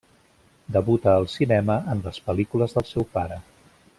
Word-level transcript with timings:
Debuta 0.77 1.11
al 1.17 1.27
cinema 1.33 1.77
en 1.95 2.03
les 2.07 2.19
pel·lícules 2.31 2.75
del 2.79 2.91
seu 2.95 3.09
pare. 3.19 3.41